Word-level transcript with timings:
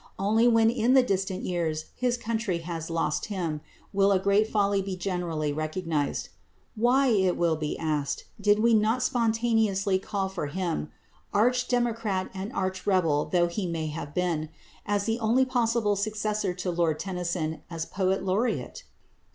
Only 0.17 0.47
when 0.47 0.71
in 0.71 0.95
the 0.95 1.03
distant 1.03 1.43
years 1.43 1.85
his 1.95 2.17
country 2.17 2.57
has 2.65 2.89
lost 2.89 3.27
him, 3.27 3.61
will 3.93 4.11
a 4.11 4.17
great 4.17 4.47
folly 4.47 4.81
be 4.81 4.95
generally 4.97 5.53
recognised. 5.53 6.29
Why, 6.75 7.09
it 7.09 7.37
will 7.37 7.55
be 7.55 7.77
asked, 7.77 8.25
did 8.41 8.57
we 8.57 8.73
not 8.73 9.03
spontaneously 9.03 9.99
call 9.99 10.27
for 10.27 10.47
him 10.47 10.89
arch 11.35 11.67
democrat 11.67 12.31
and 12.33 12.51
arch 12.53 12.87
rebel 12.87 13.25
though 13.25 13.45
he 13.45 13.67
may 13.67 13.89
have 13.89 14.15
been 14.15 14.49
as 14.87 15.03
the 15.05 15.19
only 15.19 15.45
possible 15.45 15.95
successor 15.95 16.55
to 16.55 16.71
Lord 16.71 16.99
Tennyson 16.99 17.61
as 17.69 17.85
Poet 17.85 18.25
Laureate? 18.25 18.83